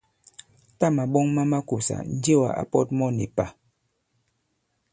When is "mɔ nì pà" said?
2.97-3.45